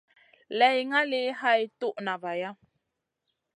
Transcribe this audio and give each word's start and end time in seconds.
Lay 0.57 0.77
ngali 0.89 1.23
hay 1.41 1.61
toud 1.79 1.97
na 2.05 2.13
vaya. 2.23 2.49